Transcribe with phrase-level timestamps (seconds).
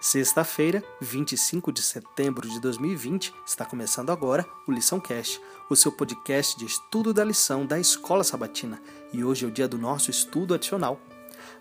[0.00, 5.38] Sexta-feira, 25 de setembro de 2020, está começando agora o Lição Cast,
[5.68, 8.80] o seu podcast de estudo da lição da Escola Sabatina.
[9.12, 10.98] E hoje é o dia do nosso estudo adicional.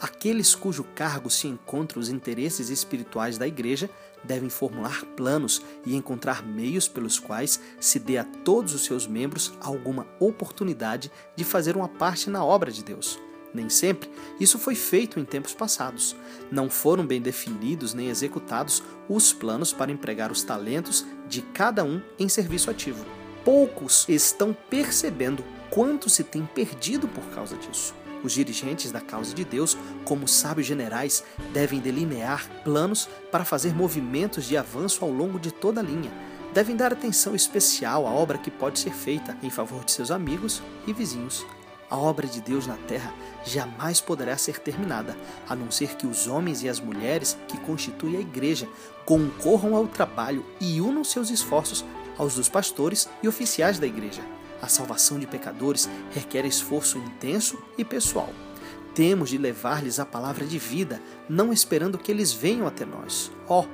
[0.00, 3.88] Aqueles cujo cargo se encontra os interesses espirituais da igreja
[4.24, 9.52] devem formular planos e encontrar meios pelos quais se dê a todos os seus membros
[9.60, 13.16] alguma oportunidade de fazer uma parte na obra de Deus.
[13.54, 14.10] Nem sempre
[14.40, 16.16] isso foi feito em tempos passados.
[16.50, 22.02] Não foram bem definidos nem executados os planos para empregar os talentos de cada um
[22.18, 23.06] em serviço ativo.
[23.44, 27.94] Poucos estão percebendo quanto se tem perdido por causa disso.
[28.24, 34.46] Os dirigentes da causa de Deus, como sábios generais, devem delinear planos para fazer movimentos
[34.46, 36.10] de avanço ao longo de toda a linha.
[36.54, 40.62] Devem dar atenção especial à obra que pode ser feita em favor de seus amigos
[40.86, 41.44] e vizinhos.
[41.94, 45.16] A obra de Deus na terra jamais poderá ser terminada,
[45.48, 48.68] a não ser que os homens e as mulheres que constituem a igreja
[49.04, 51.84] concorram ao trabalho e unam seus esforços
[52.18, 54.22] aos dos pastores e oficiais da igreja.
[54.60, 58.30] A salvação de pecadores requer esforço intenso e pessoal.
[58.92, 63.30] Temos de levar-lhes a palavra de vida, não esperando que eles venham até nós.
[63.48, 63.66] Oh,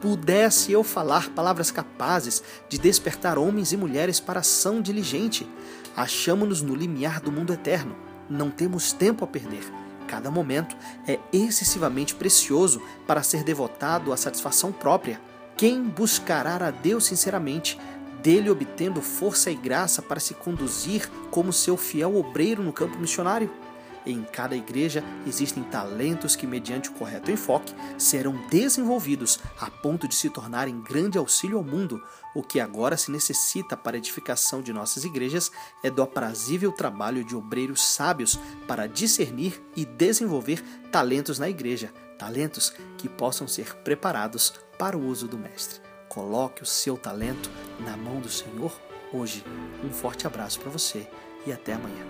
[0.00, 5.48] pudesse eu falar palavras capazes de despertar homens e mulheres para ação diligente.
[5.96, 7.96] Achamos-nos no limiar do mundo eterno.
[8.28, 9.64] Não temos tempo a perder.
[10.06, 10.76] Cada momento
[11.06, 15.20] é excessivamente precioso para ser devotado à satisfação própria.
[15.56, 17.78] Quem buscará a Deus sinceramente,
[18.22, 23.50] dele obtendo força e graça para se conduzir como seu fiel obreiro no campo missionário?
[24.08, 30.14] Em cada igreja existem talentos que, mediante o correto enfoque, serão desenvolvidos a ponto de
[30.14, 32.02] se tornarem grande auxílio ao mundo.
[32.34, 37.22] O que agora se necessita para a edificação de nossas igrejas é do aprazível trabalho
[37.22, 44.54] de obreiros sábios para discernir e desenvolver talentos na igreja, talentos que possam ser preparados
[44.78, 45.82] para o uso do Mestre.
[46.08, 47.50] Coloque o seu talento
[47.80, 48.72] na mão do Senhor
[49.12, 49.44] hoje.
[49.84, 51.06] Um forte abraço para você
[51.46, 52.06] e até amanhã.